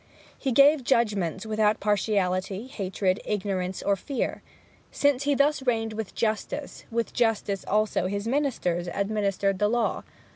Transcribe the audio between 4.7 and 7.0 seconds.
Since he thus reigned with justice,